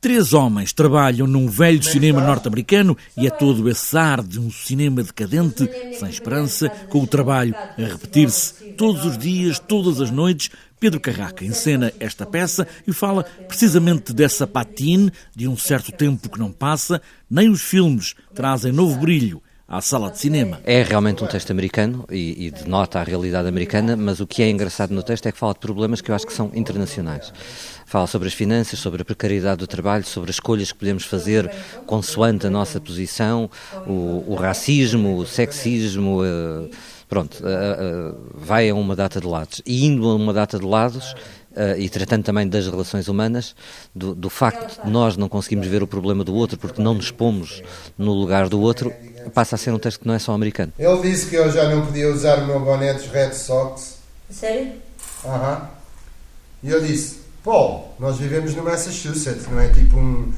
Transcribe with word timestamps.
Três 0.00 0.32
homens 0.32 0.72
trabalham 0.72 1.26
num 1.26 1.48
velho 1.48 1.82
cinema 1.82 2.20
norte-americano 2.20 2.96
e 3.16 3.26
é 3.26 3.30
todo 3.30 3.68
esse 3.68 3.98
ar 3.98 4.22
de 4.22 4.38
um 4.38 4.48
cinema 4.48 5.02
decadente, 5.02 5.68
sem 5.98 6.08
esperança, 6.08 6.68
com 6.88 7.02
o 7.02 7.06
trabalho 7.06 7.52
a 7.52 7.82
repetir-se 7.82 8.74
todos 8.76 9.04
os 9.04 9.18
dias, 9.18 9.58
todas 9.58 10.00
as 10.00 10.12
noites. 10.12 10.50
Pedro 10.78 11.00
Carraca 11.00 11.44
encena 11.44 11.92
esta 11.98 12.24
peça 12.24 12.64
e 12.86 12.92
fala 12.92 13.24
precisamente 13.48 14.12
dessa 14.12 14.46
patine, 14.46 15.12
de 15.34 15.48
um 15.48 15.56
certo 15.56 15.90
tempo 15.90 16.28
que 16.28 16.38
não 16.38 16.52
passa, 16.52 17.02
nem 17.28 17.48
os 17.48 17.60
filmes 17.60 18.14
trazem 18.32 18.70
novo 18.70 19.00
brilho 19.00 19.42
à 19.68 19.82
sala 19.82 20.10
de 20.10 20.18
cinema. 20.18 20.60
É 20.64 20.82
realmente 20.82 21.22
um 21.22 21.26
texto 21.26 21.50
americano 21.50 22.06
e, 22.10 22.46
e 22.46 22.50
denota 22.50 23.00
a 23.00 23.02
realidade 23.02 23.46
americana, 23.46 23.94
mas 23.96 24.18
o 24.18 24.26
que 24.26 24.42
é 24.42 24.48
engraçado 24.48 24.94
no 24.94 25.02
texto 25.02 25.26
é 25.26 25.32
que 25.32 25.36
fala 25.36 25.52
de 25.52 25.58
problemas 25.60 26.00
que 26.00 26.10
eu 26.10 26.14
acho 26.14 26.26
que 26.26 26.32
são 26.32 26.50
internacionais. 26.54 27.30
Fala 27.84 28.06
sobre 28.06 28.28
as 28.28 28.34
finanças, 28.34 28.78
sobre 28.78 29.02
a 29.02 29.04
precariedade 29.04 29.58
do 29.58 29.66
trabalho, 29.66 30.04
sobre 30.04 30.30
as 30.30 30.36
escolhas 30.36 30.72
que 30.72 30.78
podemos 30.78 31.04
fazer 31.04 31.50
consoante 31.86 32.46
a 32.46 32.50
nossa 32.50 32.80
posição, 32.80 33.50
o, 33.86 34.24
o 34.26 34.34
racismo, 34.34 35.18
o 35.18 35.26
sexismo. 35.26 36.22
Uh, 36.22 36.70
pronto, 37.06 37.42
uh, 37.42 38.14
uh, 38.14 38.18
vai 38.34 38.70
a 38.70 38.74
uma 38.74 38.96
data 38.96 39.20
de 39.20 39.26
lados. 39.26 39.60
E 39.66 39.84
indo 39.84 40.08
a 40.08 40.14
uma 40.14 40.32
data 40.32 40.58
de 40.58 40.64
lados, 40.64 41.14
Uh, 41.58 41.76
e 41.76 41.88
tratando 41.88 42.22
também 42.22 42.46
das 42.46 42.68
relações 42.68 43.08
humanas, 43.08 43.56
do, 43.92 44.14
do, 44.14 44.30
facto 44.30 44.84
de 44.84 44.88
nós 44.88 45.16
não 45.16 45.28
conseguimos 45.28 45.66
ver 45.66 45.82
o 45.82 45.88
problema 45.88 46.22
do 46.22 46.32
outro 46.32 46.56
porque 46.56 46.80
não 46.80 46.94
nos 46.94 47.10
pomos 47.10 47.64
no 47.96 48.12
lugar 48.12 48.48
do 48.48 48.60
outro, 48.60 48.92
passa 49.34 49.54
a 49.54 49.58
ser 49.58 49.72
um 49.72 49.78
texto 49.78 50.00
que 50.00 50.06
não 50.06 50.14
é 50.14 50.18
só 50.18 50.32
americano. 50.32 50.72
Ele 50.78 51.02
disse 51.02 51.26
que 51.26 51.36
eu 51.36 51.50
já 51.50 51.68
não 51.68 51.86
podia 51.86 52.10
usar 52.10 52.38
o 52.40 52.46
meu 52.46 52.60
boné 52.60 52.94
dos 52.94 53.06
Red 53.06 53.32
Sox. 53.32 53.98
Sério? 54.30 54.72
Aham. 55.24 55.68
E 56.62 56.70
eu 56.70 56.80
disse, 56.80 57.20
Paul, 57.44 57.94
nós 57.98 58.18
vivemos 58.18 58.54
no 58.54 58.62
Massachusetts, 58.62 59.46
não 59.48 59.60
é 59.60 59.68
tipo 59.68 59.96
um, 59.96 60.32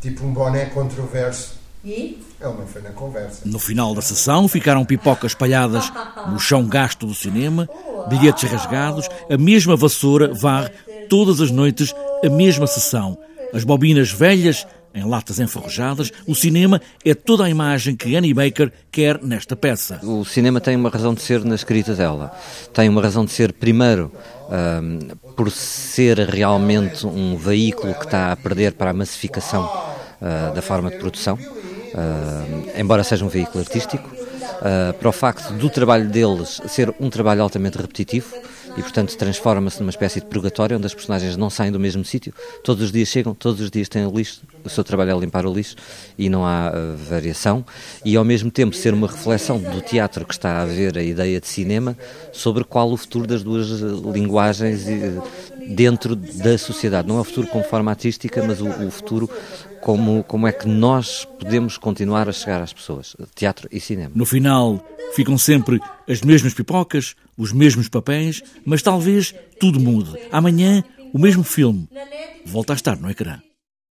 tipo 0.00 0.24
um 0.24 0.32
boné 0.32 0.66
controverso. 0.66 1.56
E? 1.84 2.22
Ele 2.40 2.52
não 2.58 2.66
foi 2.66 2.82
na 2.82 2.90
conversa. 2.90 3.42
No 3.44 3.58
final 3.58 3.94
da 3.94 4.02
sessão 4.02 4.48
ficaram 4.48 4.84
pipocas 4.84 5.32
espalhadas 5.32 5.92
no 6.28 6.38
chão 6.38 6.66
gasto 6.66 7.06
do 7.06 7.14
cinema, 7.14 7.68
bilhetes 8.08 8.50
rasgados, 8.50 9.08
a 9.30 9.36
mesma 9.36 9.76
vassoura 9.76 10.32
varre 10.34 10.70
todas 11.08 11.40
as 11.40 11.50
noites 11.50 11.94
a 12.24 12.28
mesma 12.28 12.66
sessão. 12.66 13.18
As 13.52 13.64
bobinas 13.64 14.10
velhas 14.10 14.66
em 14.96 15.04
latas 15.04 15.38
enferrujadas, 15.38 16.10
o 16.26 16.34
cinema 16.34 16.80
é 17.04 17.14
toda 17.14 17.44
a 17.44 17.50
imagem 17.50 17.94
que 17.94 18.16
Annie 18.16 18.32
Baker 18.32 18.72
quer 18.90 19.22
nesta 19.22 19.54
peça. 19.54 20.00
O 20.02 20.24
cinema 20.24 20.58
tem 20.58 20.74
uma 20.74 20.88
razão 20.88 21.12
de 21.12 21.20
ser 21.20 21.44
na 21.44 21.54
escrita 21.54 21.94
dela. 21.94 22.34
Tem 22.72 22.88
uma 22.88 23.02
razão 23.02 23.26
de 23.26 23.30
ser, 23.30 23.52
primeiro, 23.52 24.10
um, 24.48 24.98
por 25.36 25.50
ser 25.50 26.18
realmente 26.20 27.06
um 27.06 27.36
veículo 27.36 27.94
que 27.94 28.06
está 28.06 28.32
a 28.32 28.36
perder 28.36 28.72
para 28.72 28.90
a 28.90 28.94
massificação 28.94 29.66
uh, 29.66 30.54
da 30.54 30.62
forma 30.62 30.90
de 30.90 30.96
produção, 30.96 31.34
uh, 31.34 32.80
embora 32.80 33.04
seja 33.04 33.22
um 33.22 33.28
veículo 33.28 33.60
artístico, 33.60 34.08
uh, 34.08 34.94
para 34.94 35.08
o 35.10 35.12
facto 35.12 35.52
do 35.52 35.68
trabalho 35.68 36.08
deles 36.08 36.62
ser 36.68 36.94
um 36.98 37.10
trabalho 37.10 37.42
altamente 37.42 37.76
repetitivo 37.76 38.34
e, 38.76 38.82
portanto, 38.82 39.16
transforma-se 39.16 39.80
numa 39.80 39.90
espécie 39.90 40.20
de 40.20 40.26
purgatório 40.26 40.76
onde 40.76 40.86
as 40.86 40.94
personagens 40.94 41.36
não 41.36 41.48
saem 41.48 41.72
do 41.72 41.80
mesmo 41.80 42.04
sítio, 42.04 42.32
todos 42.62 42.84
os 42.84 42.92
dias 42.92 43.08
chegam, 43.08 43.34
todos 43.34 43.60
os 43.60 43.70
dias 43.70 43.88
têm 43.88 44.06
o 44.06 44.10
lixo, 44.10 44.42
o 44.64 44.68
seu 44.68 44.84
trabalho 44.84 45.16
é 45.16 45.18
limpar 45.18 45.46
o 45.46 45.52
lixo 45.52 45.76
e 46.18 46.28
não 46.28 46.44
há 46.44 46.70
uh, 46.70 46.96
variação, 46.96 47.64
e 48.04 48.16
ao 48.16 48.24
mesmo 48.24 48.50
tempo 48.50 48.74
ser 48.74 48.92
uma 48.92 49.06
reflexão 49.06 49.58
do 49.58 49.80
teatro 49.80 50.24
que 50.26 50.34
está 50.34 50.62
a 50.62 50.66
ver 50.66 50.98
a 50.98 51.02
ideia 51.02 51.40
de 51.40 51.46
cinema 51.46 51.96
sobre 52.32 52.64
qual 52.64 52.90
o 52.90 52.96
futuro 52.96 53.26
das 53.26 53.42
duas 53.42 53.68
linguagens 53.70 54.86
dentro 55.68 56.14
da 56.14 56.56
sociedade. 56.58 57.08
Não 57.08 57.18
é 57.18 57.20
o 57.20 57.24
futuro 57.24 57.46
como 57.48 57.64
forma 57.64 57.90
artística, 57.90 58.42
mas 58.42 58.60
o, 58.60 58.68
o 58.68 58.90
futuro 58.90 59.28
como, 59.80 60.24
como 60.24 60.46
é 60.46 60.52
que 60.52 60.66
nós 60.66 61.24
podemos 61.38 61.78
continuar 61.78 62.28
a 62.28 62.32
chegar 62.32 62.60
às 62.60 62.72
pessoas, 62.72 63.16
teatro 63.34 63.68
e 63.70 63.80
cinema. 63.80 64.12
No 64.14 64.26
final, 64.26 64.84
ficam 65.14 65.38
sempre 65.38 65.80
as 66.08 66.22
mesmas 66.22 66.54
pipocas, 66.54 67.14
os 67.36 67.52
mesmos 67.52 67.88
papéis, 67.88 68.42
mas 68.64 68.82
talvez 68.82 69.34
tudo 69.60 69.78
mude. 69.78 70.18
Amanhã, 70.32 70.82
o 71.12 71.18
mesmo 71.18 71.44
filme 71.44 71.88
volta 72.44 72.72
a 72.72 72.76
estar 72.76 72.96
no 72.96 73.10
ecrã. 73.10 73.40